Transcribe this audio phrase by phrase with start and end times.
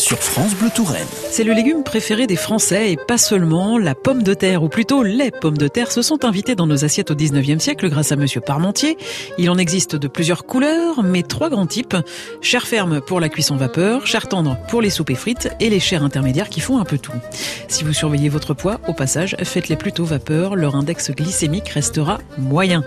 [0.00, 1.06] sur France Bleu Touraine.
[1.30, 3.76] C'est le légume préféré des Français et pas seulement.
[3.76, 6.84] La pomme de terre, ou plutôt les pommes de terre, se sont invitées dans nos
[6.84, 8.96] assiettes au 19e siècle grâce à Monsieur Parmentier.
[9.36, 11.96] Il en existe de plusieurs couleurs, mais trois grands types.
[12.40, 15.80] Chair ferme pour la cuisson vapeur, chair tendre pour les soupes et frites et les
[15.80, 17.12] chairs intermédiaires qui font un peu tout.
[17.68, 22.84] Si vous surveillez votre poids, au passage, faites-les plutôt vapeur, leur index glycémique restera moyen.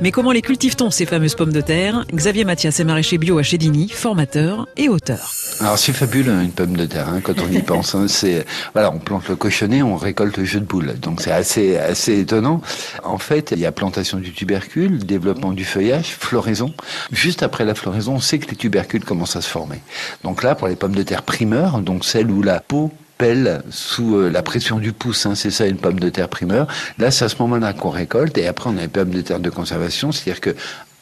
[0.00, 2.06] Mais comment les cultive-t-on ces fameuses pommes de terre?
[2.12, 5.32] Xavier Mathias est maraîcher bio à Chédigny, formateur et auteur.
[5.60, 7.94] Alors c'est fabuleux une pomme de terre quand on y pense.
[7.94, 8.06] Hein.
[8.08, 10.98] c'est voilà, on plante le cochonnet, on récolte le jeu de boule.
[11.00, 12.60] Donc c'est assez assez étonnant.
[13.02, 16.72] En fait, il y a plantation du tubercule, développement du feuillage, floraison.
[17.12, 19.80] Juste après la floraison, on sait que les tubercules commencent à se former.
[20.22, 24.16] Donc là, pour les pommes de terre primeurs, donc celles où la peau pèle sous
[24.16, 26.66] euh, la pression du pouce, hein, c'est ça une pomme de terre primeur.
[26.98, 29.40] Là, c'est à ce moment-là qu'on récolte et après on a les pommes de terre
[29.40, 30.54] de conservation, c'est-à-dire que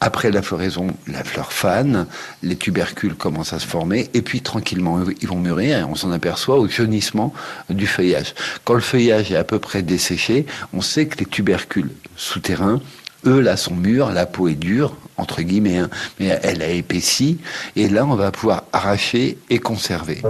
[0.03, 2.07] après la floraison, la fleur fane,
[2.41, 6.11] les tubercules commencent à se former, et puis tranquillement, ils vont mûrir, et on s'en
[6.11, 7.33] aperçoit au jaunissement
[7.69, 8.35] du feuillage.
[8.65, 12.81] Quand le feuillage est à peu près desséché, on sait que les tubercules souterrains,
[13.25, 17.37] eux, là, sont mûrs, la peau est dure, entre guillemets, hein, mais elle a épaissi,
[17.77, 20.21] et là, on va pouvoir arracher et conserver.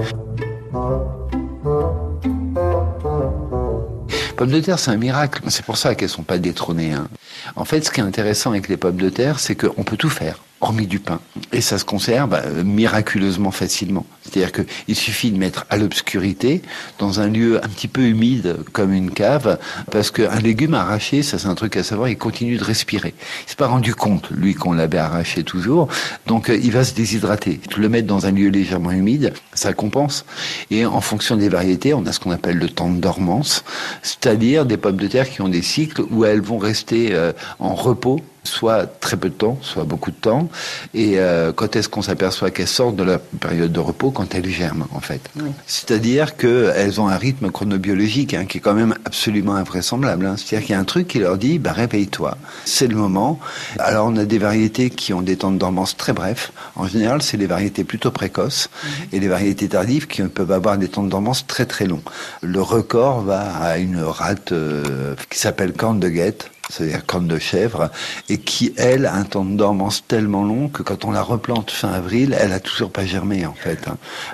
[4.34, 5.42] Pommes de terre, c'est un miracle.
[5.48, 6.94] C'est pour ça qu'elles sont pas détrônées.
[6.94, 7.08] Hein.
[7.56, 10.10] En fait, ce qui est intéressant avec les pommes de terre, c'est qu'on peut tout
[10.10, 11.20] faire hormis du pain.
[11.52, 14.06] Et ça se conserve euh, miraculeusement facilement.
[14.24, 16.62] C'est-à-dire qu'il suffit de mettre à l'obscurité,
[17.00, 19.60] dans un lieu un petit peu humide comme une cave,
[19.92, 23.14] parce qu'un légume arraché, ça c'est un truc à savoir, il continue de respirer.
[23.46, 25.90] Il s'est pas rendu compte, lui, qu'on l'avait arraché toujours,
[26.28, 27.60] donc euh, il va se déshydrater.
[27.78, 30.26] Le mettre dans un lieu légèrement humide, ça compense.
[30.72, 33.64] Et en fonction des variétés, on a ce qu'on appelle le temps de dormance,
[34.02, 37.76] c'est-à-dire des pommes de terre qui ont des cycles où elles vont rester euh, en
[37.76, 40.50] repos soit très peu de temps, soit beaucoup de temps.
[40.94, 44.50] Et euh, quand est-ce qu'on s'aperçoit qu'elles sortent de la période de repos Quand elles
[44.50, 45.22] germent, en fait.
[45.66, 50.26] C'est-à-dire qu'elles ont un rythme chronobiologique hein, qui est quand même absolument invraisemblable.
[50.26, 50.36] Hein.
[50.38, 53.40] C'est-à-dire qu'il y a un truc qui leur dit, bah, réveille-toi, c'est le moment.
[53.80, 56.52] Alors on a des variétés qui ont des temps de dormance très brefs.
[56.76, 58.90] En général, c'est les variétés plutôt précoces mhm.
[59.14, 62.04] et les variétés tardives qui peuvent avoir des temps de dormance très très longs.
[62.42, 67.40] Le record va à une rate euh, qui s'appelle corne de guette c'est-à-dire corne de
[67.40, 67.90] chèvre,
[68.30, 71.72] et qui, elle, a un temps de dormance tellement long que quand on la replante
[71.72, 73.86] fin avril, elle a toujours pas germé, en fait.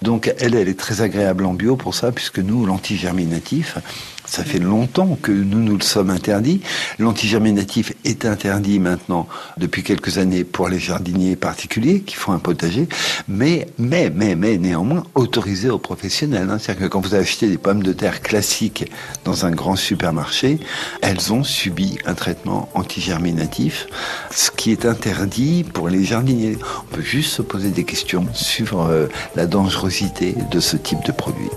[0.02, 3.78] Donc, elle, elle est très agréable en bio pour ça, puisque nous, l'antigerminatif,
[4.30, 6.62] ça fait longtemps que nous nous le sommes interdits.
[7.00, 12.88] L'antigerminatif est interdit maintenant depuis quelques années pour les jardiniers particuliers qui font un potager,
[13.28, 16.48] mais mais mais mais néanmoins autorisé aux professionnels.
[16.52, 16.60] Hein.
[16.60, 18.92] C'est-à-dire que quand vous achetez des pommes de terre classiques
[19.26, 20.60] dans un grand supermarché,
[21.02, 23.88] elles ont subi un traitement antigerminatif,
[24.30, 26.60] ce qui est interdit pour les jardiniers.
[26.92, 31.12] On peut juste se poser des questions sur euh, la dangerosité de ce type de
[31.12, 31.50] produit.